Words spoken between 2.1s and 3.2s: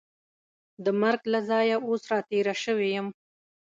را تېره شوې یم.